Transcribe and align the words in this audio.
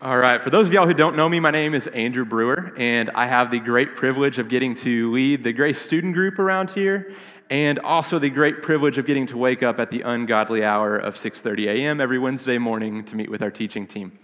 All 0.00 0.16
right, 0.16 0.40
for 0.40 0.50
those 0.50 0.68
of 0.68 0.72
y'all 0.72 0.86
who 0.86 0.94
don't 0.94 1.16
know 1.16 1.28
me, 1.28 1.40
my 1.40 1.50
name 1.50 1.74
is 1.74 1.88
Andrew 1.88 2.24
Brewer, 2.24 2.72
and 2.76 3.10
I 3.16 3.26
have 3.26 3.50
the 3.50 3.58
great 3.58 3.96
privilege 3.96 4.38
of 4.38 4.48
getting 4.48 4.76
to 4.76 5.10
lead 5.10 5.42
the 5.42 5.52
Grace 5.52 5.80
student 5.80 6.14
group 6.14 6.38
around 6.38 6.70
here, 6.70 7.16
and 7.50 7.80
also 7.80 8.20
the 8.20 8.30
great 8.30 8.62
privilege 8.62 8.96
of 8.98 9.06
getting 9.06 9.26
to 9.26 9.36
wake 9.36 9.64
up 9.64 9.80
at 9.80 9.90
the 9.90 10.02
ungodly 10.02 10.62
hour 10.62 10.96
of 10.96 11.16
6:30 11.16 11.66
a.m. 11.66 12.00
every 12.00 12.20
Wednesday 12.20 12.58
morning 12.58 13.04
to 13.06 13.16
meet 13.16 13.28
with 13.28 13.42
our 13.42 13.50
teaching 13.50 13.88
team. 13.88 14.16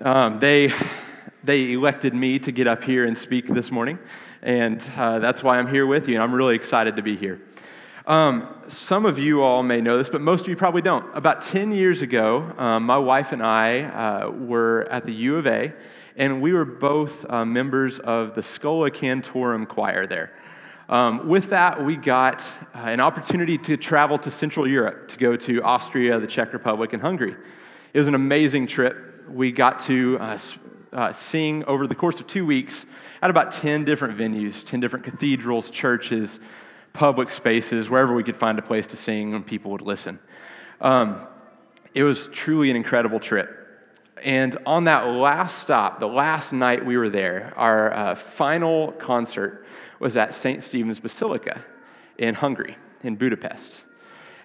Um, 0.00 0.40
they 0.40 0.72
they 1.44 1.74
elected 1.74 2.12
me 2.12 2.40
to 2.40 2.50
get 2.50 2.66
up 2.66 2.82
here 2.82 3.04
and 3.04 3.16
speak 3.16 3.46
this 3.46 3.70
morning, 3.70 3.96
and 4.42 4.82
uh, 4.96 5.20
that's 5.20 5.40
why 5.40 5.58
I'm 5.58 5.68
here 5.68 5.86
with 5.86 6.08
you, 6.08 6.14
and 6.14 6.22
I'm 6.24 6.34
really 6.34 6.56
excited 6.56 6.96
to 6.96 7.02
be 7.02 7.16
here. 7.16 7.40
Um, 8.08 8.48
some 8.68 9.04
of 9.04 9.18
you 9.18 9.42
all 9.42 9.62
may 9.62 9.82
know 9.82 9.98
this, 9.98 10.08
but 10.08 10.22
most 10.22 10.40
of 10.40 10.48
you 10.48 10.56
probably 10.56 10.80
don't. 10.80 11.04
About 11.14 11.42
10 11.42 11.72
years 11.72 12.00
ago, 12.00 12.54
um, 12.56 12.84
my 12.84 12.96
wife 12.96 13.32
and 13.32 13.42
I 13.42 13.82
uh, 13.82 14.30
were 14.30 14.88
at 14.90 15.04
the 15.04 15.12
U 15.12 15.36
of 15.36 15.46
A, 15.46 15.74
and 16.16 16.40
we 16.40 16.54
were 16.54 16.64
both 16.64 17.12
uh, 17.28 17.44
members 17.44 17.98
of 17.98 18.34
the 18.34 18.42
Schola 18.42 18.90
Cantorum 18.90 19.68
choir 19.68 20.06
there. 20.06 20.32
Um, 20.88 21.28
with 21.28 21.50
that, 21.50 21.84
we 21.84 21.96
got 21.96 22.40
uh, 22.74 22.78
an 22.78 23.00
opportunity 23.00 23.58
to 23.58 23.76
travel 23.76 24.16
to 24.20 24.30
Central 24.30 24.66
Europe 24.66 25.08
to 25.08 25.18
go 25.18 25.36
to 25.36 25.62
Austria, 25.62 26.18
the 26.18 26.26
Czech 26.26 26.54
Republic, 26.54 26.94
and 26.94 27.02
Hungary. 27.02 27.36
It 27.92 27.98
was 27.98 28.08
an 28.08 28.14
amazing 28.14 28.68
trip. 28.68 29.28
We 29.28 29.52
got 29.52 29.80
to 29.80 30.18
uh, 30.18 30.38
uh, 30.94 31.12
sing 31.12 31.62
over 31.64 31.86
the 31.86 31.94
course 31.94 32.20
of 32.20 32.26
two 32.26 32.46
weeks 32.46 32.86
at 33.20 33.28
about 33.28 33.52
10 33.52 33.84
different 33.84 34.18
venues, 34.18 34.64
10 34.64 34.80
different 34.80 35.04
cathedrals, 35.04 35.68
churches, 35.68 36.40
public 36.92 37.30
spaces, 37.30 37.88
wherever 37.88 38.14
we 38.14 38.24
could 38.24 38.36
find 38.36 38.58
a 38.58 38.62
place 38.62 38.86
to 38.88 38.96
sing 38.96 39.34
and 39.34 39.46
people 39.46 39.70
would 39.72 39.82
listen. 39.82 40.18
Um, 40.80 41.26
it 41.94 42.02
was 42.02 42.28
truly 42.32 42.70
an 42.70 42.76
incredible 42.76 43.20
trip. 43.20 43.54
And 44.22 44.58
on 44.66 44.84
that 44.84 45.06
last 45.06 45.60
stop, 45.60 46.00
the 46.00 46.08
last 46.08 46.52
night 46.52 46.84
we 46.84 46.96
were 46.96 47.08
there, 47.08 47.52
our 47.56 47.92
uh, 47.92 48.14
final 48.14 48.92
concert 48.92 49.66
was 50.00 50.16
at 50.16 50.34
St. 50.34 50.62
Stephen's 50.62 51.00
Basilica 51.00 51.64
in 52.18 52.34
Hungary, 52.34 52.76
in 53.02 53.16
Budapest. 53.16 53.84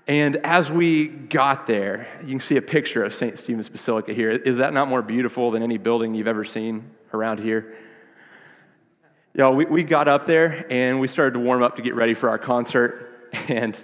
And 0.07 0.35
as 0.37 0.69
we 0.69 1.07
got 1.07 1.65
there, 1.65 2.07
you 2.21 2.29
can 2.29 2.39
see 2.39 2.57
a 2.57 2.61
picture 2.61 3.03
of 3.03 3.13
St. 3.13 3.37
Stephen's 3.39 3.69
Basilica 3.69 4.13
here. 4.13 4.31
Is 4.31 4.57
that 4.57 4.73
not 4.73 4.89
more 4.89 5.01
beautiful 5.01 5.49
than 5.51 5.63
any 5.63 5.77
building 5.77 6.13
you've 6.13 6.27
ever 6.27 6.43
seen 6.43 6.91
around 7.13 7.39
here? 7.39 7.75
Know, 9.41 9.51
we, 9.51 9.65
we 9.65 9.83
got 9.83 10.07
up 10.07 10.25
there 10.25 10.65
and 10.69 10.99
we 10.99 11.07
started 11.07 11.33
to 11.33 11.39
warm 11.39 11.63
up 11.63 11.77
to 11.77 11.81
get 11.81 11.95
ready 11.95 12.13
for 12.13 12.29
our 12.29 12.39
concert. 12.39 13.09
And 13.47 13.75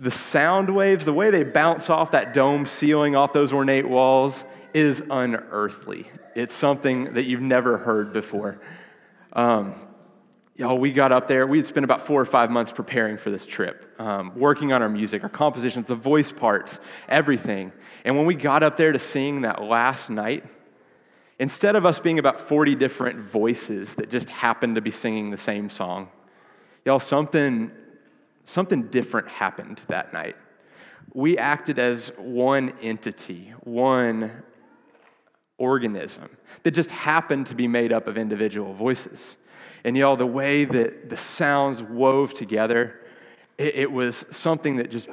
the 0.00 0.10
sound 0.10 0.74
waves, 0.74 1.04
the 1.04 1.12
way 1.12 1.30
they 1.30 1.42
bounce 1.42 1.90
off 1.90 2.12
that 2.12 2.32
dome 2.32 2.66
ceiling, 2.66 3.14
off 3.14 3.34
those 3.34 3.52
ornate 3.52 3.86
walls, 3.86 4.44
is 4.72 5.02
unearthly. 5.10 6.10
It's 6.34 6.54
something 6.54 7.14
that 7.14 7.24
you've 7.24 7.42
never 7.42 7.76
heard 7.76 8.14
before. 8.14 8.58
Um, 9.34 9.74
know, 10.58 10.74
we 10.74 10.92
got 10.92 11.12
up 11.12 11.28
there. 11.28 11.46
We 11.46 11.58
had 11.58 11.66
spent 11.66 11.84
about 11.84 12.06
four 12.06 12.20
or 12.20 12.24
five 12.24 12.50
months 12.50 12.72
preparing 12.72 13.18
for 13.18 13.30
this 13.30 13.46
trip, 13.46 13.84
um, 14.00 14.32
working 14.36 14.72
on 14.72 14.82
our 14.82 14.88
music, 14.88 15.22
our 15.22 15.28
compositions, 15.28 15.86
the 15.86 15.94
voice 15.94 16.32
parts, 16.32 16.78
everything. 17.08 17.72
And 18.04 18.16
when 18.16 18.26
we 18.26 18.34
got 18.34 18.62
up 18.62 18.76
there 18.76 18.92
to 18.92 18.98
sing 18.98 19.42
that 19.42 19.62
last 19.62 20.10
night, 20.10 20.44
Instead 21.38 21.76
of 21.76 21.84
us 21.84 22.00
being 22.00 22.18
about 22.18 22.48
40 22.48 22.74
different 22.76 23.18
voices 23.18 23.94
that 23.96 24.10
just 24.10 24.28
happen 24.28 24.74
to 24.74 24.80
be 24.80 24.90
singing 24.90 25.30
the 25.30 25.38
same 25.38 25.68
song, 25.68 26.08
y'all, 26.84 27.00
something, 27.00 27.70
something 28.46 28.84
different 28.84 29.28
happened 29.28 29.80
that 29.88 30.12
night. 30.12 30.36
We 31.12 31.36
acted 31.36 31.78
as 31.78 32.10
one 32.16 32.72
entity, 32.80 33.52
one 33.64 34.42
organism 35.58 36.28
that 36.62 36.72
just 36.72 36.90
happened 36.90 37.46
to 37.46 37.54
be 37.54 37.68
made 37.68 37.92
up 37.92 38.06
of 38.06 38.16
individual 38.16 38.74
voices. 38.74 39.36
And 39.84 39.96
y'all, 39.96 40.16
the 40.16 40.26
way 40.26 40.64
that 40.64 41.10
the 41.10 41.16
sounds 41.16 41.82
wove 41.82 42.34
together, 42.34 43.00
it, 43.58 43.74
it 43.76 43.92
was 43.92 44.24
something 44.30 44.76
that 44.76 44.90
just 44.90 45.08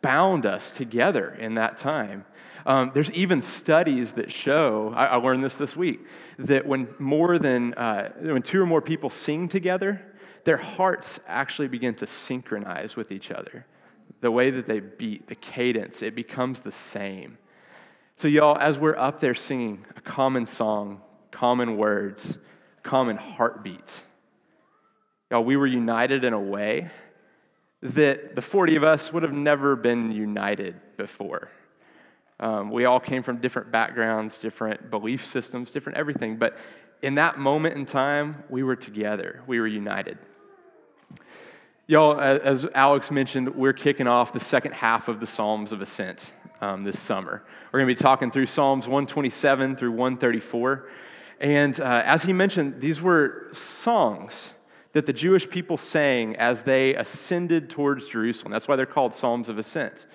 bound 0.00 0.46
us 0.46 0.70
together 0.70 1.36
in 1.38 1.54
that 1.54 1.78
time. 1.78 2.24
Um, 2.66 2.90
there's 2.94 3.10
even 3.12 3.42
studies 3.42 4.12
that 4.12 4.32
show, 4.32 4.92
I, 4.94 5.06
I, 5.06 5.16
learned 5.16 5.44
this 5.44 5.54
this 5.54 5.76
week, 5.76 6.00
that 6.38 6.66
when 6.66 6.88
more 6.98 7.38
than, 7.38 7.74
uh, 7.74 8.12
when 8.20 8.42
two 8.42 8.60
or 8.60 8.66
more 8.66 8.82
people 8.82 9.10
sing 9.10 9.48
together, 9.48 10.00
their 10.44 10.56
hearts 10.56 11.20
actually 11.26 11.68
begin 11.68 11.94
to 11.96 12.06
synchronize 12.06 12.96
with 12.96 13.12
each 13.12 13.30
other. 13.30 13.66
The 14.20 14.30
way 14.30 14.50
that 14.50 14.66
they 14.66 14.80
beat, 14.80 15.28
the 15.28 15.34
cadence, 15.34 16.02
it 16.02 16.14
becomes 16.14 16.60
the 16.60 16.72
same. 16.72 17.38
So, 18.16 18.26
y'all, 18.26 18.56
as 18.58 18.78
we're 18.78 18.96
up 18.96 19.20
there 19.20 19.34
singing 19.34 19.84
a 19.96 20.00
common 20.00 20.46
song, 20.46 21.02
common 21.30 21.76
words, 21.76 22.38
common 22.82 23.16
heartbeats, 23.16 24.02
y'all, 25.30 25.44
we 25.44 25.56
were 25.56 25.66
united 25.66 26.24
in 26.24 26.32
a 26.32 26.40
way 26.40 26.90
that 27.82 28.34
the 28.34 28.42
40 28.42 28.76
of 28.76 28.82
us 28.82 29.12
would 29.12 29.22
have 29.22 29.32
never 29.32 29.76
been 29.76 30.10
united 30.10 30.74
before. 30.96 31.48
Um, 32.40 32.70
we 32.70 32.84
all 32.84 33.00
came 33.00 33.22
from 33.22 33.40
different 33.40 33.72
backgrounds, 33.72 34.36
different 34.36 34.90
belief 34.90 35.30
systems, 35.30 35.70
different 35.70 35.98
everything. 35.98 36.36
But 36.36 36.56
in 37.02 37.16
that 37.16 37.38
moment 37.38 37.76
in 37.76 37.84
time, 37.84 38.44
we 38.48 38.62
were 38.62 38.76
together, 38.76 39.42
we 39.46 39.60
were 39.60 39.66
united. 39.66 40.18
Y'all, 41.86 42.20
as 42.20 42.66
Alex 42.74 43.10
mentioned, 43.10 43.54
we're 43.54 43.72
kicking 43.72 44.06
off 44.06 44.32
the 44.32 44.40
second 44.40 44.72
half 44.72 45.08
of 45.08 45.20
the 45.20 45.26
Psalms 45.26 45.72
of 45.72 45.80
Ascent 45.80 46.32
um, 46.60 46.84
this 46.84 47.00
summer. 47.00 47.44
We're 47.72 47.80
going 47.80 47.88
to 47.88 47.94
be 47.94 48.02
talking 48.02 48.30
through 48.30 48.46
Psalms 48.46 48.86
127 48.86 49.76
through 49.76 49.92
134. 49.92 50.88
And 51.40 51.80
uh, 51.80 52.02
as 52.04 52.22
he 52.22 52.32
mentioned, 52.32 52.80
these 52.80 53.00
were 53.00 53.48
songs 53.52 54.50
that 54.92 55.06
the 55.06 55.12
Jewish 55.12 55.48
people 55.48 55.78
sang 55.78 56.36
as 56.36 56.62
they 56.62 56.94
ascended 56.94 57.70
towards 57.70 58.06
Jerusalem. 58.08 58.52
That's 58.52 58.68
why 58.68 58.76
they're 58.76 58.84
called 58.84 59.14
Psalms 59.14 59.48
of 59.48 59.56
Ascent 59.58 60.06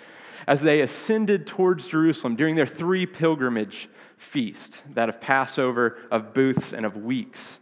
as 0.48 0.62
they 0.62 0.82
ascended 0.82 1.48
towards 1.48 1.88
Jerusalem 1.88 2.36
during 2.36 2.56
their 2.56 2.68
three 2.68 3.06
pilgrimage 3.06 3.90
feasts 4.18 4.82
that 4.94 5.10
of 5.10 5.20
Passover, 5.22 5.98
of 6.12 6.34
booths, 6.34 6.74
and 6.74 6.86
of 6.86 6.98
weeks. 6.98 7.60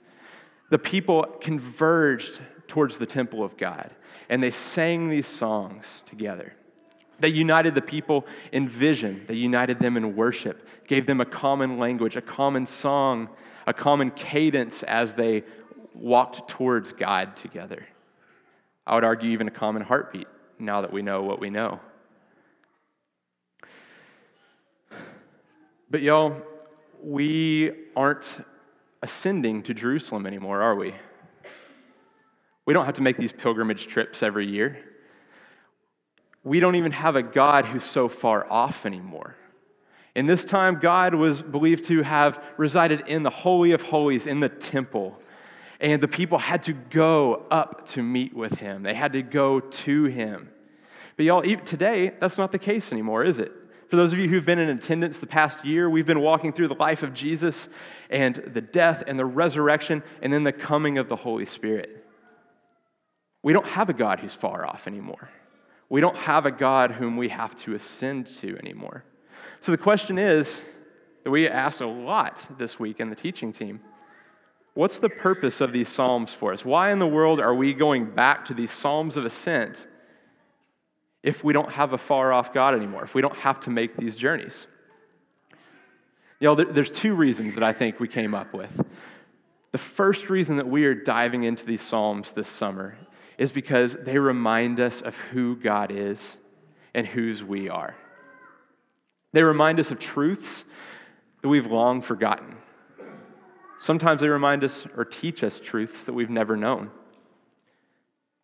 The 0.69 0.77
people 0.77 1.23
converged 1.41 2.39
towards 2.67 2.97
the 2.97 3.05
temple 3.05 3.43
of 3.43 3.57
God 3.57 3.91
and 4.29 4.41
they 4.41 4.51
sang 4.51 5.09
these 5.09 5.27
songs 5.27 5.85
together. 6.05 6.53
They 7.19 7.27
united 7.27 7.75
the 7.75 7.81
people 7.81 8.25
in 8.51 8.67
vision, 8.67 9.25
they 9.27 9.35
united 9.35 9.79
them 9.79 9.97
in 9.97 10.15
worship, 10.15 10.65
gave 10.87 11.05
them 11.05 11.21
a 11.21 11.25
common 11.25 11.77
language, 11.77 12.15
a 12.15 12.21
common 12.21 12.65
song, 12.65 13.29
a 13.67 13.73
common 13.73 14.09
cadence 14.09 14.81
as 14.83 15.13
they 15.13 15.43
walked 15.93 16.49
towards 16.49 16.93
God 16.93 17.35
together. 17.35 17.85
I 18.87 18.95
would 18.95 19.03
argue, 19.03 19.31
even 19.31 19.47
a 19.47 19.51
common 19.51 19.83
heartbeat 19.83 20.27
now 20.57 20.81
that 20.81 20.91
we 20.91 21.01
know 21.01 21.21
what 21.21 21.39
we 21.39 21.49
know. 21.49 21.79
But 25.91 26.01
y'all, 26.01 26.37
we 27.03 27.73
aren't 27.97 28.25
ascending 29.03 29.63
to 29.63 29.73
Jerusalem 29.73 30.25
anymore, 30.25 30.61
are 30.61 30.73
we? 30.73 30.95
We 32.65 32.73
don't 32.73 32.85
have 32.85 32.95
to 32.95 33.01
make 33.01 33.17
these 33.17 33.33
pilgrimage 33.33 33.87
trips 33.87 34.23
every 34.23 34.47
year. 34.47 34.77
We 36.45 36.61
don't 36.61 36.75
even 36.75 36.93
have 36.93 37.17
a 37.17 37.21
God 37.21 37.65
who's 37.65 37.83
so 37.83 38.07
far 38.07 38.49
off 38.49 38.85
anymore. 38.85 39.35
In 40.15 40.27
this 40.27 40.45
time, 40.45 40.79
God 40.79 41.13
was 41.13 41.41
believed 41.41 41.83
to 41.85 42.03
have 42.03 42.41
resided 42.55 43.03
in 43.07 43.23
the 43.23 43.29
Holy 43.29 43.73
of 43.73 43.81
Holies, 43.81 44.27
in 44.27 44.39
the 44.39 44.47
temple. 44.47 45.19
And 45.81 46.01
the 46.01 46.07
people 46.07 46.37
had 46.37 46.63
to 46.63 46.73
go 46.73 47.45
up 47.51 47.89
to 47.89 48.01
meet 48.01 48.33
with 48.33 48.53
him, 48.53 48.83
they 48.83 48.93
had 48.93 49.11
to 49.11 49.23
go 49.23 49.59
to 49.59 50.05
him. 50.05 50.51
But 51.17 51.25
y'all, 51.25 51.41
today, 51.41 52.13
that's 52.21 52.37
not 52.37 52.53
the 52.53 52.59
case 52.59 52.93
anymore, 52.93 53.25
is 53.25 53.39
it? 53.39 53.51
For 53.91 53.97
those 53.97 54.13
of 54.13 54.19
you 54.19 54.29
who've 54.29 54.45
been 54.45 54.57
in 54.57 54.69
attendance 54.69 55.19
the 55.19 55.27
past 55.27 55.65
year, 55.65 55.89
we've 55.89 56.05
been 56.05 56.21
walking 56.21 56.53
through 56.53 56.69
the 56.69 56.75
life 56.75 57.03
of 57.03 57.13
Jesus 57.13 57.67
and 58.09 58.37
the 58.53 58.61
death 58.61 59.03
and 59.05 59.19
the 59.19 59.25
resurrection 59.25 60.01
and 60.21 60.31
then 60.31 60.45
the 60.45 60.53
coming 60.53 60.97
of 60.97 61.09
the 61.09 61.17
Holy 61.17 61.45
Spirit. 61.45 62.05
We 63.43 63.51
don't 63.51 63.67
have 63.67 63.89
a 63.89 63.93
God 63.93 64.21
who's 64.21 64.33
far 64.33 64.65
off 64.65 64.87
anymore. 64.87 65.29
We 65.89 65.99
don't 65.99 66.15
have 66.15 66.45
a 66.45 66.51
God 66.51 66.91
whom 66.91 67.17
we 67.17 67.27
have 67.27 67.53
to 67.63 67.75
ascend 67.75 68.27
to 68.37 68.57
anymore. 68.59 69.03
So 69.59 69.73
the 69.73 69.77
question 69.77 70.17
is 70.17 70.61
that 71.25 71.31
we 71.31 71.49
asked 71.49 71.81
a 71.81 71.87
lot 71.87 72.47
this 72.57 72.79
week 72.79 73.01
in 73.01 73.09
the 73.09 73.15
teaching 73.17 73.51
team 73.51 73.81
what's 74.73 74.99
the 74.99 75.09
purpose 75.09 75.59
of 75.59 75.73
these 75.73 75.89
Psalms 75.89 76.33
for 76.33 76.53
us? 76.53 76.63
Why 76.63 76.93
in 76.93 76.99
the 76.99 77.07
world 77.07 77.41
are 77.41 77.53
we 77.53 77.73
going 77.73 78.15
back 78.15 78.45
to 78.45 78.53
these 78.53 78.71
Psalms 78.71 79.17
of 79.17 79.25
ascent 79.25 79.85
if 81.23 81.43
we 81.43 81.53
don't 81.53 81.71
have 81.71 81.93
a 81.93 81.97
far 81.97 82.33
off 82.33 82.53
God 82.53 82.73
anymore, 82.73 83.03
if 83.03 83.13
we 83.13 83.21
don't 83.21 83.35
have 83.37 83.59
to 83.61 83.69
make 83.69 83.95
these 83.95 84.15
journeys? 84.15 84.67
You 86.39 86.47
know, 86.47 86.55
there's 86.55 86.89
two 86.89 87.13
reasons 87.13 87.53
that 87.53 87.63
I 87.63 87.73
think 87.73 87.99
we 87.99 88.07
came 88.07 88.33
up 88.33 88.53
with. 88.53 88.71
The 89.71 89.77
first 89.77 90.29
reason 90.29 90.57
that 90.57 90.67
we 90.67 90.85
are 90.85 90.95
diving 90.95 91.43
into 91.43 91.65
these 91.65 91.81
Psalms 91.81 92.33
this 92.33 92.47
summer 92.47 92.97
is 93.37 93.51
because 93.51 93.95
they 94.01 94.17
remind 94.17 94.79
us 94.79 95.01
of 95.01 95.15
who 95.15 95.55
God 95.55 95.91
is 95.91 96.19
and 96.93 97.07
whose 97.07 97.43
we 97.43 97.69
are. 97.69 97.95
They 99.33 99.43
remind 99.43 99.79
us 99.79 99.91
of 99.91 99.99
truths 99.99 100.63
that 101.41 101.47
we've 101.47 101.67
long 101.67 102.01
forgotten. 102.01 102.55
Sometimes 103.79 104.21
they 104.21 104.27
remind 104.27 104.63
us 104.63 104.85
or 104.95 105.05
teach 105.05 105.43
us 105.43 105.59
truths 105.59 106.03
that 106.03 106.13
we've 106.13 106.29
never 106.29 106.57
known. 106.57 106.91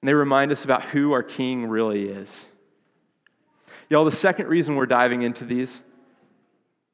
And 0.01 0.09
they 0.09 0.13
remind 0.13 0.51
us 0.51 0.63
about 0.63 0.85
who 0.85 1.11
our 1.11 1.23
King 1.23 1.65
really 1.65 2.09
is. 2.09 2.45
Y'all, 3.89 4.03
the 4.03 4.11
second 4.11 4.47
reason 4.47 4.75
we're 4.75 4.85
diving 4.85 5.21
into 5.21 5.45
these 5.45 5.81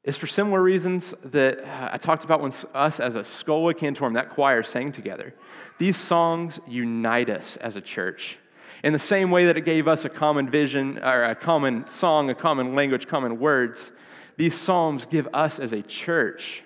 is 0.04 0.16
for 0.16 0.26
similar 0.26 0.62
reasons 0.62 1.12
that 1.24 1.58
I 1.92 1.96
talked 1.96 2.24
about 2.24 2.40
when 2.40 2.52
us 2.72 3.00
as 3.00 3.16
a 3.16 3.24
Schola 3.24 3.74
Cantorum, 3.74 4.14
that 4.14 4.30
choir, 4.30 4.62
sang 4.62 4.92
together. 4.92 5.34
These 5.78 5.96
songs 5.96 6.60
unite 6.68 7.30
us 7.30 7.56
as 7.56 7.74
a 7.74 7.80
church. 7.80 8.38
In 8.84 8.92
the 8.92 8.98
same 8.98 9.30
way 9.30 9.46
that 9.46 9.56
it 9.56 9.64
gave 9.64 9.88
us 9.88 10.04
a 10.04 10.08
common 10.08 10.48
vision, 10.50 10.98
or 10.98 11.24
a 11.24 11.34
common 11.34 11.88
song, 11.88 12.30
a 12.30 12.34
common 12.34 12.74
language, 12.74 13.08
common 13.08 13.40
words, 13.40 13.90
these 14.36 14.54
psalms 14.56 15.06
give 15.06 15.26
us 15.32 15.58
as 15.58 15.72
a 15.72 15.82
church 15.82 16.62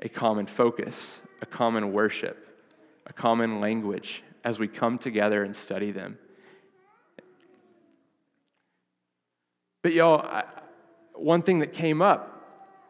a 0.00 0.08
common 0.08 0.46
focus, 0.46 1.20
a 1.40 1.46
common 1.46 1.92
worship, 1.92 2.46
a 3.06 3.12
common 3.12 3.60
language 3.60 4.22
as 4.42 4.58
we 4.58 4.68
come 4.68 4.98
together 4.98 5.44
and 5.44 5.56
study 5.56 5.92
them. 5.92 6.18
But, 9.84 9.92
y'all, 9.92 10.44
one 11.12 11.42
thing 11.42 11.58
that 11.58 11.74
came 11.74 12.00
up, 12.00 12.42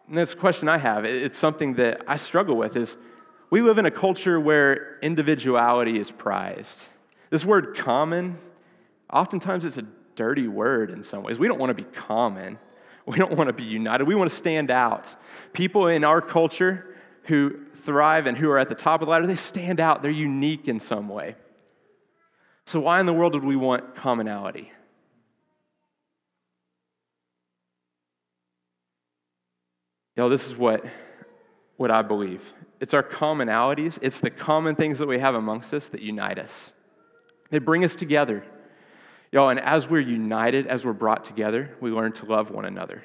and 0.07 0.17
this 0.17 0.33
question 0.33 0.69
I 0.69 0.79
have, 0.79 1.05
it's 1.05 1.37
something 1.37 1.75
that 1.75 2.03
I 2.07 2.17
struggle 2.17 2.57
with, 2.57 2.77
is 2.77 2.97
we 3.51 3.63
live 3.63 3.79
in 3.79 3.87
a 3.87 3.91
culture 3.91 4.39
where 4.39 5.01
individuality 5.01 5.99
is 5.99 6.13
prized. 6.13 6.83
This 7.31 7.45
word 7.45 7.77
common, 7.77 8.39
oftentimes 9.13 9.65
it's 9.65 9.77
a 9.77 9.85
dirty 10.15 10.47
word 10.47 10.91
in 10.91 11.03
some 11.03 11.25
ways. 11.25 11.37
We 11.37 11.49
don't 11.49 11.59
want 11.59 11.71
to 11.71 11.75
be 11.75 11.91
common. 11.91 12.59
We 13.07 13.19
don't 13.19 13.37
want 13.37 13.49
to 13.49 13.53
be 13.53 13.65
united. 13.65 14.05
We 14.05 14.15
want 14.15 14.31
to 14.31 14.37
stand 14.37 14.71
out. 14.71 15.15
People 15.53 15.89
in 15.89 16.05
our 16.05 16.23
culture 16.23 16.97
who 17.25 17.67
thrive 17.85 18.25
and 18.25 18.35
who 18.35 18.49
are 18.49 18.59
at 18.59 18.71
the 18.71 18.75
top 18.75 19.03
of 19.03 19.07
the 19.09 19.11
ladder, 19.11 19.27
they 19.27 19.37
stand 19.37 19.79
out. 19.79 20.01
They're 20.01 20.11
unique 20.11 20.69
in 20.69 20.81
some 20.81 21.11
way. 21.11 21.37
So, 22.65 22.81
why 22.81 23.01
in 23.01 23.05
the 23.05 23.13
world 23.13 23.35
would 23.35 23.45
we 23.45 23.57
want 23.57 23.95
commonality? 23.95 24.73
Yo, 30.17 30.29
this 30.29 30.47
is 30.47 30.57
what, 30.57 30.85
what 31.77 31.91
I 31.91 32.03
believe. 32.03 32.41
It's 32.81 32.95
our 32.95 33.03
commonalities, 33.03 33.99
it's 34.03 34.21
the 34.21 34.31
common 34.31 34.77
things 34.77 34.99
that 34.99 35.07
we 35.07 35.19
have 35.19 35.35
amongst 35.35 35.73
us 35.75 35.89
that 35.89 36.03
unite 36.03 36.39
us. 36.39 36.73
They 37.51 37.59
bring 37.59 37.85
us 37.85 37.95
together. 37.95 38.45
Yo, 39.33 39.49
and 39.49 39.59
as 39.59 39.89
we're 39.89 40.01
united, 40.01 40.67
as 40.67 40.85
we're 40.85 40.93
brought 40.93 41.25
together, 41.25 41.77
we 41.81 41.91
learn 41.91 42.13
to 42.13 42.27
love 42.27 42.51
one 42.51 42.65
another. 42.65 43.03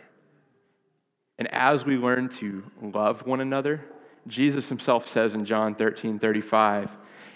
And 1.40 1.52
as 1.54 1.86
we 1.86 1.98
learn 1.98 2.30
to 2.30 2.64
love 2.82 3.26
one 3.26 3.42
another, 3.42 3.84
Jesus 4.28 4.68
himself 4.68 5.10
says 5.10 5.34
in 5.34 5.46
John 5.46 5.74
13 5.74 6.20
35, 6.20 6.90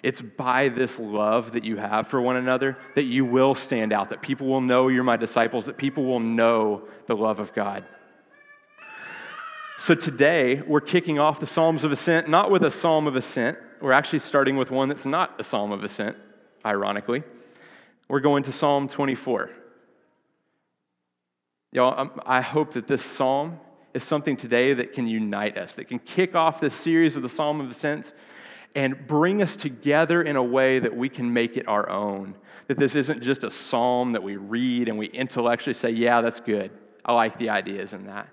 it's 0.03 0.21
by 0.21 0.67
this 0.67 0.99
love 0.99 1.53
that 1.53 1.63
you 1.63 1.77
have 1.77 2.09
for 2.09 2.21
one 2.21 2.35
another 2.35 2.77
that 2.95 3.03
you 3.03 3.23
will 3.23 3.55
stand 3.55 3.93
out, 3.93 4.09
that 4.09 4.21
people 4.21 4.47
will 4.47 4.61
know 4.61 4.89
you're 4.89 5.03
my 5.03 5.15
disciples, 5.15 5.65
that 5.65 5.77
people 5.77 6.03
will 6.03 6.19
know 6.19 6.83
the 7.07 7.15
love 7.15 7.39
of 7.39 7.53
God. 7.53 7.85
So 9.83 9.93
today, 9.93 10.61
we're 10.65 10.79
kicking 10.79 11.19
off 11.19 11.41
the 11.41 11.45
Psalms 11.45 11.83
of 11.83 11.91
Ascent, 11.91 12.29
not 12.29 12.49
with 12.49 12.63
a 12.63 12.71
Psalm 12.71 13.05
of 13.05 13.17
Ascent. 13.17 13.57
We're 13.81 13.91
actually 13.91 14.19
starting 14.19 14.55
with 14.55 14.71
one 14.71 14.87
that's 14.87 15.05
not 15.05 15.37
a 15.41 15.43
Psalm 15.43 15.73
of 15.73 15.83
Ascent, 15.83 16.15
ironically. 16.65 17.21
We're 18.07 18.21
going 18.21 18.43
to 18.43 18.53
Psalm 18.53 18.87
24. 18.87 19.49
Y'all, 21.73 22.11
I 22.25 22.39
hope 22.39 22.75
that 22.75 22.87
this 22.87 23.03
psalm 23.03 23.59
is 23.93 24.05
something 24.05 24.37
today 24.37 24.73
that 24.73 24.93
can 24.93 25.05
unite 25.05 25.57
us, 25.57 25.73
that 25.73 25.89
can 25.89 25.99
kick 25.99 26.33
off 26.33 26.61
this 26.61 26.73
series 26.73 27.17
of 27.17 27.21
the 27.21 27.27
Psalm 27.27 27.59
of 27.59 27.69
Ascent 27.69 28.13
and 28.75 29.05
bring 29.05 29.41
us 29.41 29.57
together 29.57 30.21
in 30.21 30.37
a 30.37 30.43
way 30.43 30.79
that 30.79 30.95
we 30.95 31.09
can 31.09 31.33
make 31.33 31.57
it 31.57 31.67
our 31.67 31.89
own. 31.89 32.35
That 32.69 32.79
this 32.79 32.95
isn't 32.95 33.21
just 33.21 33.43
a 33.43 33.51
psalm 33.51 34.13
that 34.13 34.23
we 34.23 34.37
read 34.37 34.87
and 34.87 34.97
we 34.97 35.07
intellectually 35.07 35.73
say, 35.73 35.89
yeah, 35.89 36.21
that's 36.21 36.39
good. 36.39 36.71
I 37.03 37.11
like 37.11 37.37
the 37.37 37.49
ideas 37.49 37.91
in 37.91 38.05
that. 38.05 38.29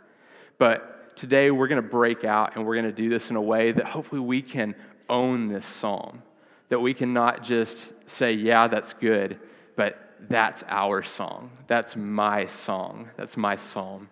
But 0.57 0.99
today 1.21 1.51
we're 1.51 1.69
going 1.69 1.83
to 1.83 1.89
break 1.89 2.25
out 2.25 2.57
and 2.57 2.65
we're 2.65 2.75
going 2.75 2.87
to 2.87 2.93
do 2.93 3.11
this 3.11 3.29
in 3.29 3.37
a 3.37 3.43
way 3.43 3.73
that 3.73 3.85
hopefully 3.85 4.23
we 4.23 4.41
can 4.41 4.75
own 5.11 5.49
this 5.49 5.67
psalm. 5.67 6.23
That 6.71 6.81
we 6.81 6.95
can 6.95 7.13
not 7.13 7.43
just 7.43 7.93
say, 8.07 8.33
yeah, 8.33 8.69
that's 8.69 8.95
good, 8.95 9.39
but 9.77 10.15
that's 10.31 10.65
our 10.67 11.03
song. 11.03 11.51
That's 11.67 11.95
my 11.95 12.47
song. 12.47 13.11
That's 13.19 13.37
my 13.37 13.57
psalm. 13.57 14.09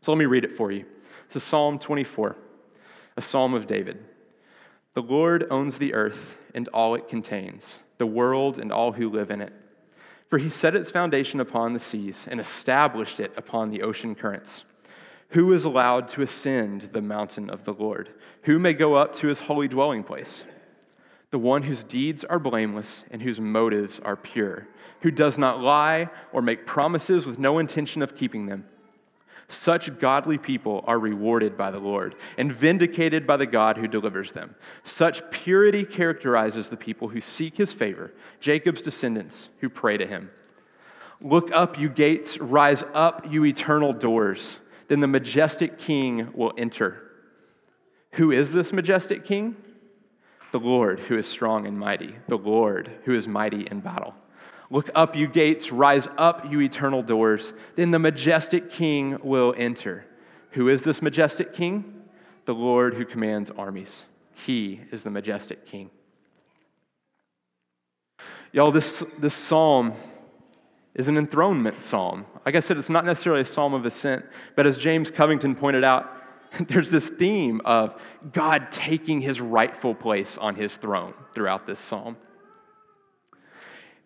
So 0.00 0.10
let 0.10 0.18
me 0.18 0.24
read 0.24 0.44
it 0.44 0.56
for 0.56 0.72
you. 0.72 0.86
It's 1.30 1.44
Psalm 1.44 1.78
24, 1.78 2.36
a 3.18 3.22
psalm 3.22 3.52
of 3.52 3.66
David. 3.66 4.02
The 4.94 5.02
Lord 5.02 5.46
owns 5.50 5.76
the 5.76 5.92
earth 5.92 6.36
and 6.54 6.66
all 6.68 6.94
it 6.94 7.08
contains, 7.08 7.64
the 7.98 8.06
world 8.06 8.58
and 8.58 8.72
all 8.72 8.92
who 8.92 9.10
live 9.10 9.30
in 9.30 9.42
it. 9.42 9.52
For 10.30 10.38
he 10.38 10.48
set 10.48 10.74
its 10.74 10.90
foundation 10.90 11.40
upon 11.40 11.74
the 11.74 11.80
seas 11.80 12.26
and 12.30 12.40
established 12.40 13.20
it 13.20 13.32
upon 13.36 13.70
the 13.70 13.82
ocean 13.82 14.14
currents. 14.14 14.64
Who 15.30 15.52
is 15.52 15.64
allowed 15.64 16.08
to 16.10 16.22
ascend 16.22 16.90
the 16.92 17.02
mountain 17.02 17.50
of 17.50 17.64
the 17.64 17.74
Lord? 17.74 18.08
Who 18.42 18.58
may 18.58 18.72
go 18.72 18.94
up 18.94 19.14
to 19.16 19.26
his 19.26 19.38
holy 19.38 19.68
dwelling 19.68 20.02
place? 20.02 20.42
The 21.30 21.38
one 21.38 21.62
whose 21.62 21.84
deeds 21.84 22.24
are 22.24 22.38
blameless 22.38 23.04
and 23.10 23.20
whose 23.20 23.38
motives 23.38 24.00
are 24.02 24.16
pure, 24.16 24.66
who 25.00 25.10
does 25.10 25.36
not 25.36 25.60
lie 25.60 26.08
or 26.32 26.40
make 26.40 26.66
promises 26.66 27.26
with 27.26 27.38
no 27.38 27.58
intention 27.58 28.00
of 28.00 28.16
keeping 28.16 28.46
them. 28.46 28.64
Such 29.48 29.98
godly 29.98 30.38
people 30.38 30.82
are 30.86 30.98
rewarded 30.98 31.56
by 31.56 31.70
the 31.70 31.78
Lord 31.78 32.14
and 32.38 32.52
vindicated 32.52 33.26
by 33.26 33.36
the 33.36 33.46
God 33.46 33.76
who 33.76 33.88
delivers 33.88 34.32
them. 34.32 34.54
Such 34.84 35.30
purity 35.30 35.84
characterizes 35.84 36.68
the 36.68 36.76
people 36.76 37.08
who 37.08 37.20
seek 37.20 37.56
his 37.56 37.72
favor, 37.72 38.12
Jacob's 38.40 38.82
descendants 38.82 39.50
who 39.60 39.68
pray 39.68 39.98
to 39.98 40.06
him. 40.06 40.30
Look 41.20 41.50
up, 41.52 41.78
you 41.78 41.88
gates, 41.88 42.38
rise 42.38 42.82
up, 42.94 43.26
you 43.30 43.44
eternal 43.44 43.92
doors 43.92 44.56
then 44.88 45.00
the 45.00 45.06
majestic 45.06 45.78
king 45.78 46.30
will 46.34 46.52
enter. 46.56 47.02
Who 48.12 48.30
is 48.32 48.52
this 48.52 48.72
majestic 48.72 49.24
king? 49.24 49.56
The 50.50 50.58
Lord 50.58 51.00
who 51.00 51.18
is 51.18 51.26
strong 51.26 51.66
and 51.66 51.78
mighty, 51.78 52.16
the 52.26 52.38
Lord 52.38 52.90
who 53.04 53.14
is 53.14 53.28
mighty 53.28 53.66
in 53.70 53.80
battle. 53.80 54.14
Look 54.70 54.90
up, 54.94 55.16
you 55.16 55.28
gates, 55.28 55.70
rise 55.72 56.08
up, 56.16 56.50
you 56.50 56.60
eternal 56.60 57.02
doors. 57.02 57.52
Then 57.76 57.90
the 57.90 57.98
majestic 57.98 58.70
king 58.70 59.18
will 59.22 59.54
enter. 59.56 60.04
Who 60.52 60.68
is 60.68 60.82
this 60.82 61.00
majestic 61.00 61.54
king? 61.54 62.02
The 62.44 62.54
Lord 62.54 62.94
who 62.94 63.04
commands 63.04 63.50
armies. 63.50 64.04
He 64.46 64.80
is 64.90 65.02
the 65.02 65.10
majestic 65.10 65.66
king. 65.66 65.90
Y'all, 68.52 68.72
this, 68.72 69.04
this 69.18 69.34
psalm 69.34 69.94
is 70.98 71.06
an 71.06 71.16
enthronement 71.16 71.80
psalm. 71.80 72.26
Like 72.44 72.56
I 72.56 72.60
said, 72.60 72.76
it's 72.76 72.90
not 72.90 73.06
necessarily 73.06 73.42
a 73.42 73.46
psalm 73.46 73.72
of 73.72 73.86
ascent, 73.86 74.26
but 74.56 74.66
as 74.66 74.76
James 74.76 75.10
Covington 75.10 75.54
pointed 75.54 75.84
out, 75.84 76.12
there's 76.68 76.90
this 76.90 77.08
theme 77.08 77.62
of 77.64 77.98
God 78.32 78.72
taking 78.72 79.20
his 79.20 79.40
rightful 79.40 79.94
place 79.94 80.36
on 80.36 80.56
his 80.56 80.76
throne 80.76 81.14
throughout 81.34 81.66
this 81.66 81.78
psalm. 81.78 82.16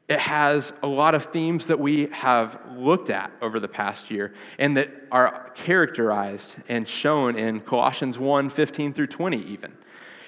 It 0.08 0.18
has 0.18 0.74
a 0.82 0.86
lot 0.86 1.14
of 1.14 1.26
themes 1.26 1.68
that 1.68 1.80
we 1.80 2.08
have 2.12 2.60
looked 2.76 3.08
at 3.08 3.32
over 3.40 3.58
the 3.58 3.68
past 3.68 4.10
year 4.10 4.34
and 4.58 4.76
that 4.76 4.90
are 5.10 5.50
characterized 5.54 6.56
and 6.68 6.86
shown 6.86 7.38
in 7.38 7.60
Colossians 7.60 8.18
1 8.18 8.50
15 8.50 8.92
through 8.92 9.06
20, 9.06 9.42
even. 9.44 9.72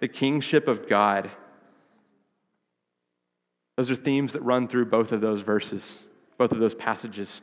the 0.00 0.08
kingship 0.08 0.68
of 0.68 0.88
God. 0.88 1.30
Those 3.76 3.90
are 3.90 3.96
themes 3.96 4.32
that 4.32 4.42
run 4.42 4.68
through 4.68 4.86
both 4.86 5.12
of 5.12 5.20
those 5.20 5.40
verses. 5.40 5.98
both 6.36 6.52
of 6.52 6.58
those 6.58 6.74
passages. 6.74 7.40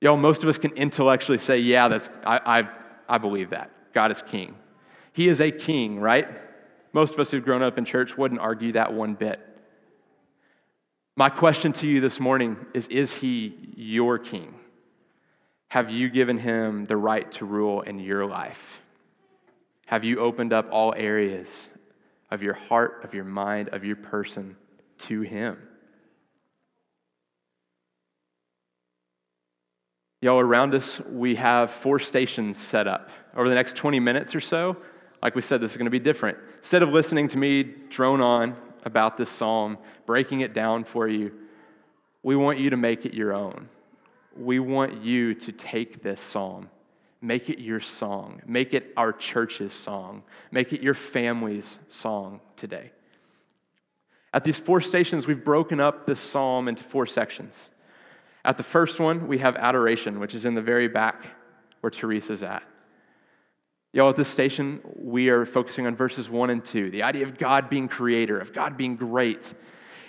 Y'all, 0.00 0.16
most 0.16 0.42
of 0.42 0.48
us 0.48 0.58
can 0.58 0.72
intellectually 0.72 1.38
say, 1.38 1.58
yeah, 1.58 1.86
that's, 1.86 2.10
I, 2.24 2.60
I, 2.60 2.68
I 3.08 3.18
believe 3.18 3.50
that. 3.50 3.70
God 3.94 4.10
is 4.10 4.20
king. 4.22 4.56
He 5.12 5.28
is 5.28 5.40
a 5.40 5.52
king, 5.52 6.00
right? 6.00 6.26
Most 6.92 7.14
of 7.14 7.20
us 7.20 7.30
who've 7.30 7.44
grown 7.44 7.62
up 7.62 7.78
in 7.78 7.84
church 7.84 8.18
wouldn't 8.18 8.40
argue 8.40 8.72
that 8.72 8.92
one 8.92 9.14
bit. 9.14 9.40
My 11.14 11.28
question 11.28 11.72
to 11.74 11.86
you 11.86 12.00
this 12.00 12.18
morning 12.18 12.56
is 12.74 12.88
Is 12.88 13.12
he 13.12 13.54
your 13.76 14.18
king? 14.18 14.54
Have 15.68 15.90
you 15.90 16.10
given 16.10 16.38
him 16.38 16.84
the 16.84 16.96
right 16.96 17.30
to 17.32 17.44
rule 17.44 17.82
in 17.82 17.98
your 17.98 18.26
life? 18.26 18.80
Have 19.92 20.04
you 20.04 20.20
opened 20.20 20.54
up 20.54 20.68
all 20.72 20.94
areas 20.96 21.50
of 22.30 22.42
your 22.42 22.54
heart, 22.54 23.04
of 23.04 23.12
your 23.12 23.26
mind, 23.26 23.68
of 23.74 23.84
your 23.84 23.96
person 23.96 24.56
to 25.00 25.20
him? 25.20 25.58
Y'all, 30.22 30.40
around 30.40 30.74
us, 30.74 30.98
we 31.10 31.34
have 31.34 31.70
four 31.70 31.98
stations 31.98 32.56
set 32.56 32.88
up. 32.88 33.10
Over 33.36 33.50
the 33.50 33.54
next 33.54 33.76
20 33.76 34.00
minutes 34.00 34.34
or 34.34 34.40
so, 34.40 34.78
like 35.22 35.34
we 35.34 35.42
said, 35.42 35.60
this 35.60 35.72
is 35.72 35.76
going 35.76 35.84
to 35.84 35.90
be 35.90 35.98
different. 35.98 36.38
Instead 36.60 36.82
of 36.82 36.88
listening 36.88 37.28
to 37.28 37.36
me 37.36 37.62
drone 37.90 38.22
on 38.22 38.56
about 38.84 39.18
this 39.18 39.28
psalm, 39.28 39.76
breaking 40.06 40.40
it 40.40 40.54
down 40.54 40.84
for 40.84 41.06
you, 41.06 41.32
we 42.22 42.34
want 42.34 42.58
you 42.58 42.70
to 42.70 42.78
make 42.78 43.04
it 43.04 43.12
your 43.12 43.34
own. 43.34 43.68
We 44.34 44.58
want 44.58 45.02
you 45.02 45.34
to 45.34 45.52
take 45.52 46.02
this 46.02 46.18
psalm, 46.18 46.70
make 47.22 47.48
it 47.48 47.60
your 47.60 47.80
song, 47.80 48.42
make 48.44 48.74
it 48.74 48.92
our 48.96 49.12
church's 49.12 49.72
song, 49.72 50.24
make 50.50 50.72
it 50.72 50.82
your 50.82 50.94
family's 50.94 51.78
song 51.88 52.40
today. 52.56 52.90
At 54.34 54.44
these 54.44 54.58
four 54.58 54.80
stations, 54.80 55.26
we've 55.26 55.44
broken 55.44 55.78
up 55.78 56.04
this 56.04 56.20
psalm 56.20 56.66
into 56.66 56.82
four 56.82 57.06
sections. 57.06 57.70
At 58.44 58.56
the 58.56 58.64
first 58.64 58.98
one, 58.98 59.28
we 59.28 59.38
have 59.38 59.56
adoration, 59.56 60.18
which 60.18 60.34
is 60.34 60.44
in 60.44 60.54
the 60.54 60.62
very 60.62 60.88
back 60.88 61.24
where 61.80 61.90
Teresa's 61.90 62.42
at. 62.42 62.64
Y'all, 63.92 64.08
at 64.08 64.16
this 64.16 64.28
station, 64.28 64.80
we 64.96 65.28
are 65.28 65.44
focusing 65.44 65.86
on 65.86 65.94
verses 65.94 66.28
1 66.28 66.50
and 66.50 66.64
2, 66.64 66.90
the 66.90 67.02
idea 67.02 67.24
of 67.24 67.38
God 67.38 67.70
being 67.70 67.88
creator, 67.88 68.38
of 68.38 68.52
God 68.52 68.76
being 68.76 68.96
great. 68.96 69.52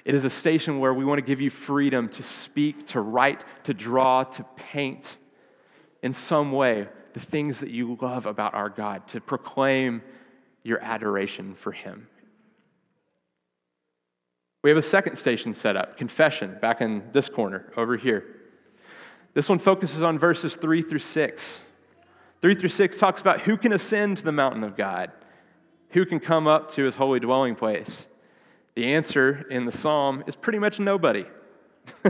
It 0.06 0.16
is 0.16 0.26
a 0.26 0.30
station 0.30 0.80
where 0.80 0.94
we 0.94 1.06
want 1.06 1.20
to 1.20 1.26
give 1.26 1.42
you 1.42 1.50
freedom 1.50 2.10
to 2.10 2.24
speak, 2.24 2.88
to 2.88 3.02
write, 3.02 3.44
to 3.66 3.74
draw, 3.74 4.24
to 4.24 4.46
paint 4.56 5.18
in 6.02 6.14
some 6.14 6.54
way 6.54 6.88
the 7.14 7.20
things 7.20 7.60
that 7.60 7.70
you 7.70 7.98
love 8.02 8.26
about 8.26 8.54
our 8.54 8.70
God, 8.70 9.08
to 9.10 9.22
proclaim 9.22 10.02
your 10.64 10.80
adoration 10.80 11.56
for 11.56 11.72
Him. 11.72 12.08
We 14.64 14.70
have 14.70 14.78
a 14.78 14.82
second 14.82 15.18
station 15.18 15.54
set 15.54 15.76
up, 15.76 15.98
confession, 15.98 16.58
back 16.62 16.82
in 16.82 17.04
this 17.12 17.28
corner 17.28 17.72
over 17.76 17.98
here. 17.98 18.26
This 19.34 19.50
one 19.50 19.60
focuses 19.60 20.04
on 20.04 20.18
verses 20.18 20.56
3 20.56 20.82
through 20.84 21.00
6. 21.00 21.60
3 22.42 22.56
through 22.56 22.70
6 22.70 22.98
talks 22.98 23.20
about 23.20 23.42
who 23.42 23.58
can 23.58 23.74
ascend 23.74 24.18
to 24.18 24.24
the 24.24 24.32
mountain 24.32 24.64
of 24.64 24.78
God, 24.78 25.12
who 25.90 26.06
can 26.06 26.20
come 26.20 26.48
up 26.48 26.72
to 26.72 26.84
his 26.84 26.96
holy 26.96 27.20
dwelling 27.20 27.56
place. 27.56 28.08
The 28.76 28.94
answer 28.94 29.46
in 29.50 29.66
the 29.66 29.72
psalm 29.72 30.24
is 30.28 30.36
pretty 30.36 30.60
much 30.60 30.80
nobody. 30.80 31.26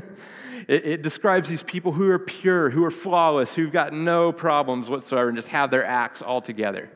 it, 0.68 0.86
it, 0.86 1.02
describes 1.02 1.48
these 1.50 1.64
people 1.64 1.92
who 1.92 2.10
are 2.10 2.20
pure, 2.20 2.70
who 2.70 2.84
are 2.84 2.92
flawless, 2.92 3.54
who've 3.54 3.72
got 3.72 3.94
no 3.94 4.32
problems 4.32 4.90
whatsoever, 4.90 5.30
and 5.30 5.38
just 5.38 5.48
have 5.50 5.72
their 5.72 5.86
acts 5.86 6.22
all 6.22 6.42
together. 6.42 6.90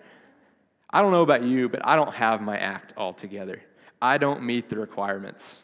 I 0.89 1.01
don't 1.01 1.11
know 1.11 1.23
about 1.23 1.43
you, 1.43 1.69
but 1.69 1.85
I 1.85 1.95
don't 1.95 2.13
have 2.13 2.41
my 2.41 2.57
act 2.57 2.93
all 2.97 3.13
together. 3.13 3.61
I 4.01 4.17
don't 4.17 4.43
meet 4.43 4.69
the 4.69 4.77
requirements 4.77 5.57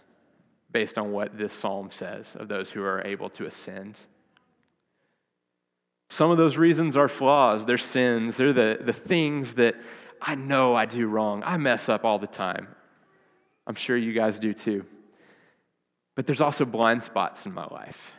based 0.72 0.98
on 0.98 1.12
what 1.12 1.38
this 1.38 1.54
psalm 1.54 1.90
says 1.92 2.36
of 2.36 2.48
those 2.48 2.70
who 2.70 2.84
are 2.84 3.02
able 3.06 3.30
to 3.30 3.46
ascend. 3.46 3.98
Some 6.10 6.32
of 6.32 6.38
those 6.38 6.58
reasons 6.58 6.98
are 6.98 7.08
flaws, 7.08 7.66
they're 7.66 7.78
sins, 7.78 8.38
they're 8.38 8.54
the, 8.54 8.80
the 8.84 8.94
things 8.94 9.54
that 9.54 9.76
I 10.22 10.36
know 10.36 10.76
I 10.76 10.86
do 10.86 11.08
wrong. 11.08 11.44
I 11.46 11.58
mess 11.58 11.90
up 11.90 12.06
all 12.06 12.20
the 12.20 12.28
time. 12.28 12.68
I'm 13.66 13.76
sure 13.76 13.96
you 13.96 14.14
guys 14.14 14.40
do 14.40 14.54
too. 14.54 14.86
But 16.16 16.28
there's 16.28 16.42
also 16.42 16.66
blind 16.66 17.04
spots 17.04 17.46
in 17.46 17.54
my 17.54 17.66
life. 17.66 18.12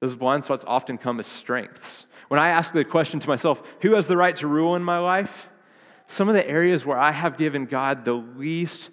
Those 0.00 0.14
blind 0.14 0.44
spots 0.44 0.64
often 0.66 0.96
come 0.96 1.20
as 1.20 1.26
strengths. 1.26 2.06
When 2.28 2.40
I 2.40 2.50
ask 2.50 2.72
the 2.72 2.84
question 2.84 3.20
to 3.20 3.28
myself, 3.28 3.62
who 3.80 3.94
has 3.94 4.06
the 4.06 4.16
right 4.16 4.36
to 4.36 4.46
rule 4.46 4.76
in 4.76 4.82
my 4.82 4.98
life? 4.98 5.48
Some 6.06 6.28
of 6.28 6.34
the 6.34 6.48
areas 6.48 6.84
where 6.84 6.98
I 6.98 7.12
have 7.12 7.36
given 7.36 7.66
God 7.66 8.04
the 8.04 8.12
least 8.14 8.90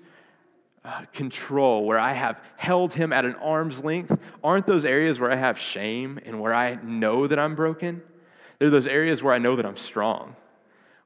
uh, 0.84 1.06
control, 1.14 1.86
where 1.86 2.00
I 2.00 2.14
have 2.14 2.40
held 2.58 2.94
him 2.94 3.14
at 3.14 3.26
an 3.26 3.36
arm's 3.36 3.84
length, 3.84 4.18
aren't 4.44 4.68
those 4.68 4.86
areas 4.86 5.20
where 5.20 5.32
I 5.32 5.36
have 5.36 5.58
shame 5.58 6.20
and 6.26 6.40
where 6.40 6.54
I 6.54 6.76
know 6.76 7.28
that 7.28 7.40
I'm 7.40 7.56
broken? 7.56 8.02
They're 8.60 8.70
those 8.70 8.88
areas 8.88 9.24
where 9.24 9.34
I 9.34 9.38
know 9.38 9.56
that 9.56 9.66
I'm 9.66 9.78
strong, 9.78 10.36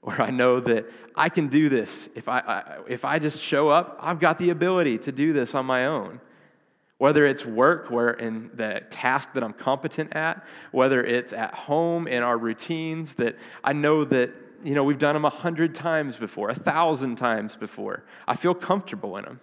where 0.02 0.22
I 0.22 0.30
know 0.30 0.60
that 0.62 0.86
I 1.16 1.30
can 1.30 1.48
do 1.48 1.70
this. 1.70 2.10
If 2.16 2.28
I, 2.28 2.40
I, 2.40 2.78
if 2.88 3.06
I 3.06 3.20
just 3.20 3.42
show 3.42 3.70
up, 3.70 3.98
I've 4.02 4.20
got 4.20 4.38
the 4.40 4.50
ability 4.50 5.00
to 5.00 5.12
do 5.12 5.34
this 5.34 5.56
on 5.56 5.66
my 5.66 5.86
own. 5.86 6.20
Whether 7.00 7.26
it's 7.26 7.44
work, 7.44 7.90
where 7.90 8.12
in 8.12 8.52
the 8.54 8.84
task 8.90 9.30
that 9.34 9.44
I'm 9.44 9.54
competent 9.54 10.16
at, 10.16 10.46
whether 10.72 11.04
it's 11.04 11.34
at 11.34 11.54
home 11.54 12.08
in 12.08 12.24
our 12.24 12.38
routines 12.38 13.16
that 13.16 13.38
I 13.64 13.74
know 13.74 14.06
that 14.06 14.32
you 14.64 14.76
know 14.76 14.84
we've 14.84 15.00
done 15.00 15.16
them 15.16 15.26
a 15.26 15.30
hundred 15.30 15.74
times 15.74 16.18
before, 16.18 16.50
a 16.50 16.56
thousand 16.56 17.16
times 17.16 17.56
before. 17.56 18.04
I 18.28 18.36
feel 18.36 18.54
comfortable 18.54 19.18
in 19.18 19.26
them. 19.26 19.40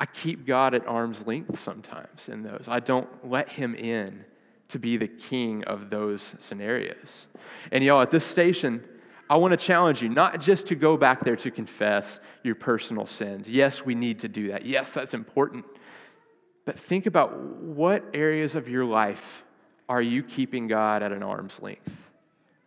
I 0.00 0.06
keep 0.06 0.46
God 0.46 0.74
at 0.74 0.86
arm's 0.86 1.20
length 1.26 1.60
sometimes 1.60 2.28
in 2.28 2.42
those. 2.42 2.64
I 2.66 2.80
don't 2.80 3.08
let 3.28 3.50
him 3.50 3.74
in 3.74 4.24
to 4.68 4.78
be 4.78 4.96
the 4.96 5.08
king 5.08 5.62
of 5.64 5.90
those 5.90 6.22
scenarios. 6.38 7.26
And 7.70 7.84
y'all, 7.84 8.00
at 8.00 8.10
this 8.10 8.24
station, 8.24 8.82
I 9.28 9.36
want 9.36 9.52
to 9.52 9.56
challenge 9.56 10.02
you 10.02 10.08
not 10.08 10.40
just 10.40 10.66
to 10.66 10.74
go 10.74 10.96
back 10.96 11.24
there 11.24 11.36
to 11.36 11.50
confess 11.50 12.18
your 12.42 12.54
personal 12.54 13.06
sins. 13.06 13.48
Yes, 13.48 13.84
we 13.84 13.94
need 13.94 14.18
to 14.20 14.28
do 14.28 14.48
that. 14.48 14.64
Yes, 14.64 14.90
that's 14.90 15.14
important. 15.14 15.64
But 16.70 16.78
think 16.78 17.06
about 17.06 17.36
what 17.36 18.04
areas 18.14 18.54
of 18.54 18.68
your 18.68 18.84
life 18.84 19.42
are 19.88 20.00
you 20.00 20.22
keeping 20.22 20.68
God 20.68 21.02
at 21.02 21.10
an 21.10 21.20
arm's 21.20 21.58
length? 21.60 21.90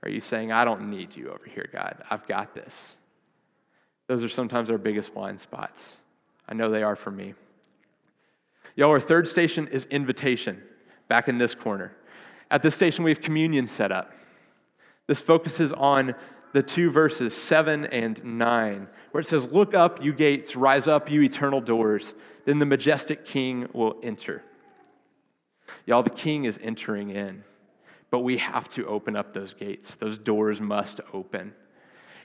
Are 0.03 0.09
you 0.09 0.19
saying, 0.19 0.51
I 0.51 0.65
don't 0.65 0.89
need 0.89 1.15
you 1.15 1.29
over 1.29 1.45
here, 1.45 1.69
God? 1.71 2.03
I've 2.09 2.27
got 2.27 2.53
this. 2.53 2.97
Those 4.07 4.21
are 4.21 4.27
sometimes 4.27 4.69
our 4.69 4.77
biggest 4.77 5.13
blind 5.13 5.39
spots. 5.39 5.95
I 6.49 6.53
know 6.53 6.69
they 6.69 6.83
are 6.83 6.97
for 6.97 7.11
me. 7.11 7.33
Y'all, 8.75 8.89
our 8.89 8.99
third 8.99 9.25
station 9.25 9.69
is 9.69 9.85
invitation, 9.85 10.61
back 11.07 11.29
in 11.29 11.37
this 11.37 11.55
corner. 11.55 11.95
At 12.51 12.61
this 12.61 12.75
station, 12.75 13.05
we 13.05 13.11
have 13.11 13.21
communion 13.21 13.67
set 13.67 13.93
up. 13.93 14.11
This 15.07 15.21
focuses 15.21 15.71
on 15.71 16.13
the 16.53 16.63
two 16.63 16.91
verses, 16.91 17.35
7 17.35 17.85
and 17.87 18.23
9, 18.23 18.87
where 19.11 19.21
it 19.21 19.27
says, 19.27 19.47
Look 19.51 19.73
up, 19.73 20.03
you 20.03 20.13
gates, 20.13 20.55
rise 20.55 20.87
up, 20.87 21.09
you 21.09 21.21
eternal 21.21 21.59
doors, 21.59 22.13
then 22.45 22.59
the 22.59 22.65
majestic 22.65 23.25
king 23.25 23.67
will 23.73 23.97
enter. 24.03 24.43
Y'all, 25.85 26.03
the 26.03 26.09
king 26.09 26.45
is 26.45 26.59
entering 26.61 27.09
in, 27.09 27.43
but 28.11 28.19
we 28.19 28.37
have 28.37 28.69
to 28.69 28.85
open 28.85 29.15
up 29.15 29.33
those 29.33 29.53
gates. 29.53 29.95
Those 29.95 30.17
doors 30.17 30.61
must 30.61 31.01
open. 31.11 31.53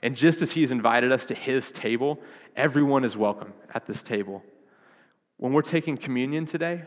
And 0.01 0.15
just 0.15 0.41
as 0.41 0.51
he's 0.51 0.71
invited 0.71 1.11
us 1.11 1.25
to 1.25 1.35
his 1.35 1.71
table, 1.71 2.19
everyone 2.55 3.03
is 3.03 3.17
welcome 3.17 3.53
at 3.73 3.85
this 3.85 4.01
table. 4.03 4.43
When 5.37 5.51
we're 5.53 5.61
taking 5.61 5.97
communion 5.97 6.45
today, 6.45 6.83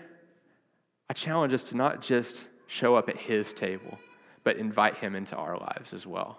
I 1.11 1.13
challenge 1.13 1.53
us 1.53 1.65
to 1.65 1.77
not 1.77 2.01
just 2.01 2.47
show 2.69 2.95
up 2.95 3.09
at 3.09 3.17
his 3.17 3.53
table, 3.53 3.99
but 4.45 4.57
invite 4.57 4.97
him 4.97 5.15
into 5.15 5.37
our 5.37 5.59
lives 5.59 5.93
as 5.93 6.07
well. 6.07 6.39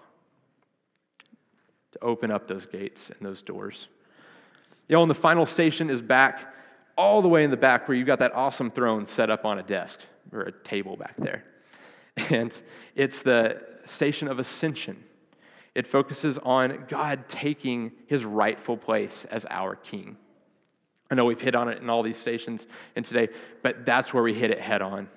To 1.94 2.04
open 2.04 2.30
up 2.30 2.46
those 2.46 2.66
gates 2.66 3.10
and 3.10 3.26
those 3.26 3.42
doors. 3.42 3.88
You 4.88 4.96
know, 4.96 5.02
and 5.02 5.10
the 5.10 5.14
final 5.14 5.46
station 5.46 5.90
is 5.90 6.02
back, 6.02 6.54
all 6.96 7.22
the 7.22 7.28
way 7.28 7.44
in 7.44 7.50
the 7.50 7.56
back, 7.56 7.88
where 7.88 7.96
you've 7.96 8.06
got 8.06 8.18
that 8.18 8.34
awesome 8.34 8.70
throne 8.70 9.06
set 9.06 9.30
up 9.30 9.44
on 9.44 9.58
a 9.58 9.62
desk 9.62 10.00
or 10.32 10.42
a 10.42 10.52
table 10.52 10.96
back 10.96 11.14
there. 11.18 11.44
And 12.30 12.52
it's 12.94 13.22
the 13.22 13.60
station 13.86 14.28
of 14.28 14.38
ascension 14.38 15.02
it 15.74 15.86
focuses 15.86 16.38
on 16.38 16.84
God 16.88 17.28
taking 17.28 17.92
his 18.06 18.24
rightful 18.24 18.76
place 18.76 19.26
as 19.30 19.44
our 19.50 19.74
king. 19.74 20.16
I 21.10 21.16
know 21.16 21.24
we've 21.24 21.40
hit 21.40 21.54
on 21.54 21.68
it 21.68 21.82
in 21.82 21.90
all 21.90 22.02
these 22.02 22.18
stations 22.18 22.66
and 22.96 23.04
today, 23.04 23.28
but 23.62 23.84
that's 23.84 24.14
where 24.14 24.22
we 24.22 24.34
hit 24.34 24.50
it 24.50 24.60
head 24.60 24.82
on. 24.82 25.08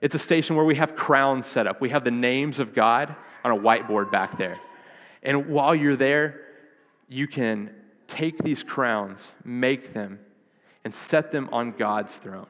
It's 0.00 0.14
a 0.14 0.18
station 0.18 0.54
where 0.54 0.64
we 0.64 0.76
have 0.76 0.94
crowns 0.94 1.46
set 1.46 1.66
up. 1.66 1.80
We 1.80 1.90
have 1.90 2.04
the 2.04 2.12
names 2.12 2.60
of 2.60 2.74
God 2.74 3.14
on 3.44 3.50
a 3.50 3.60
whiteboard 3.60 4.12
back 4.12 4.38
there. 4.38 4.58
And 5.22 5.48
while 5.48 5.74
you're 5.74 5.96
there, 5.96 6.40
you 7.08 7.26
can 7.26 7.70
take 8.06 8.38
these 8.38 8.62
crowns, 8.62 9.30
make 9.44 9.92
them, 9.92 10.18
and 10.84 10.94
set 10.94 11.32
them 11.32 11.48
on 11.52 11.72
God's 11.72 12.14
throne. 12.14 12.46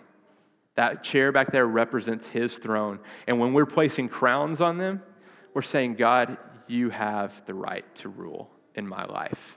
That 0.76 1.02
chair 1.02 1.32
back 1.32 1.50
there 1.50 1.66
represents 1.66 2.28
his 2.28 2.56
throne. 2.56 3.00
And 3.26 3.40
when 3.40 3.52
we're 3.52 3.66
placing 3.66 4.08
crowns 4.08 4.60
on 4.60 4.78
them, 4.78 5.02
we're 5.54 5.62
saying, 5.62 5.94
God, 5.94 6.36
you 6.68 6.90
have 6.90 7.32
the 7.46 7.54
right 7.54 7.84
to 7.96 8.08
rule 8.08 8.50
in 8.74 8.86
my 8.86 9.04
life. 9.04 9.56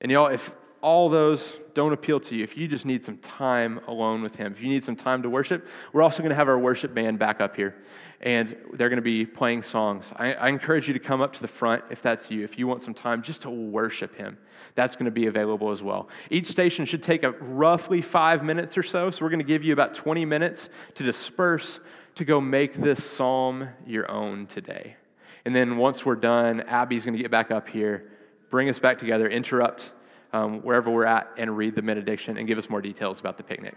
And 0.00 0.12
y'all, 0.12 0.26
if 0.26 0.50
all 0.82 1.08
those 1.10 1.52
don't 1.74 1.92
appeal 1.92 2.20
to 2.20 2.34
you, 2.34 2.44
if 2.44 2.56
you 2.56 2.66
just 2.66 2.86
need 2.86 3.04
some 3.04 3.18
time 3.18 3.80
alone 3.86 4.22
with 4.22 4.34
Him, 4.34 4.52
if 4.52 4.60
you 4.60 4.68
need 4.68 4.84
some 4.84 4.96
time 4.96 5.22
to 5.22 5.30
worship, 5.30 5.66
we're 5.92 6.02
also 6.02 6.18
going 6.18 6.30
to 6.30 6.36
have 6.36 6.48
our 6.48 6.58
worship 6.58 6.94
band 6.94 7.18
back 7.18 7.40
up 7.40 7.56
here. 7.56 7.74
And 8.22 8.54
they're 8.74 8.90
going 8.90 8.96
to 8.96 9.02
be 9.02 9.24
playing 9.24 9.62
songs. 9.62 10.06
I, 10.16 10.34
I 10.34 10.48
encourage 10.48 10.86
you 10.86 10.92
to 10.92 11.00
come 11.00 11.22
up 11.22 11.32
to 11.34 11.40
the 11.40 11.48
front 11.48 11.84
if 11.90 12.02
that's 12.02 12.30
you, 12.30 12.44
if 12.44 12.58
you 12.58 12.66
want 12.66 12.82
some 12.82 12.92
time 12.92 13.22
just 13.22 13.42
to 13.42 13.50
worship 13.50 14.14
Him. 14.14 14.36
That's 14.74 14.94
going 14.94 15.06
to 15.06 15.10
be 15.10 15.26
available 15.26 15.70
as 15.70 15.82
well. 15.82 16.08
Each 16.30 16.46
station 16.46 16.84
should 16.84 17.02
take 17.02 17.22
a 17.22 17.32
roughly 17.32 18.02
five 18.02 18.42
minutes 18.42 18.76
or 18.76 18.82
so. 18.82 19.10
So 19.10 19.24
we're 19.24 19.30
going 19.30 19.40
to 19.40 19.44
give 19.44 19.64
you 19.64 19.72
about 19.72 19.94
20 19.94 20.24
minutes 20.24 20.68
to 20.94 21.02
disperse, 21.02 21.80
to 22.16 22.24
go 22.24 22.40
make 22.40 22.74
this 22.74 23.02
psalm 23.02 23.68
your 23.86 24.10
own 24.10 24.46
today. 24.46 24.96
And 25.44 25.56
then 25.56 25.78
once 25.78 26.04
we're 26.04 26.16
done, 26.16 26.60
Abby's 26.60 27.04
going 27.04 27.16
to 27.16 27.22
get 27.22 27.30
back 27.30 27.50
up 27.50 27.68
here, 27.68 28.10
bring 28.50 28.68
us 28.68 28.78
back 28.78 28.98
together, 28.98 29.28
interrupt 29.28 29.90
um, 30.32 30.60
wherever 30.60 30.90
we're 30.90 31.04
at, 31.04 31.28
and 31.36 31.56
read 31.56 31.74
the 31.74 31.82
benediction 31.82 32.36
and 32.36 32.46
give 32.46 32.58
us 32.58 32.68
more 32.68 32.80
details 32.80 33.20
about 33.20 33.36
the 33.36 33.42
picnic. 33.42 33.74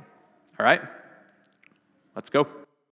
All 0.60 0.65
right? 0.65 0.81
Let's 2.15 2.29
go. 2.29 2.48